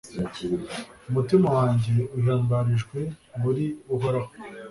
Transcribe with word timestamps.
umutima 1.09 1.47
wanjye 1.57 1.93
uhimbarijwe 2.17 2.99
muri 3.41 3.65
uhoraho 3.95 4.31